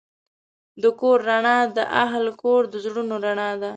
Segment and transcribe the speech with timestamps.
[0.81, 3.69] د کور رڼا د اهلِ کور د زړونو رڼا ده.